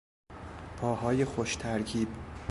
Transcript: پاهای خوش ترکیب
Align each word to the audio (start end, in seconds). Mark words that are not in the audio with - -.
پاهای 0.81 1.25
خوش 1.25 1.55
ترکیب 1.55 2.07